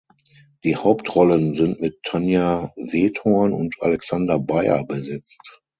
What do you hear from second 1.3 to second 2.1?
sind mit